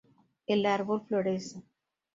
El 0.47 0.65
árbol 0.65 1.05
florece. 1.05 1.61